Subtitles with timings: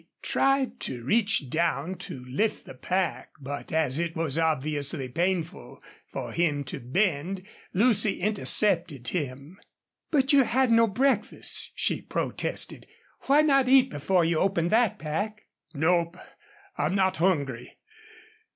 [0.03, 5.79] He tried to reach down to lift the pack, but as it was obviously painful
[6.11, 9.59] for him to bend, Lucy intercepted him.
[10.09, 12.87] "But you've had no breakfast," she protested.
[13.27, 15.43] "Why not eat before you open that pack?"
[15.75, 16.17] "Nope.
[16.79, 17.77] I'm not hungry....